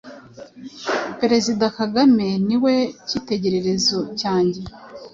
[1.19, 2.73] Perezida Kagame niwe
[3.07, 4.61] cyitegererezo cyanjye